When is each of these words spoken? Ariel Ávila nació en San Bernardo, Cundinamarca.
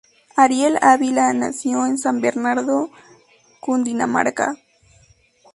Ariel 0.35 0.79
Ávila 0.81 1.31
nació 1.31 1.85
en 1.85 1.99
San 1.99 2.21
Bernardo, 2.21 2.89
Cundinamarca. 3.59 4.55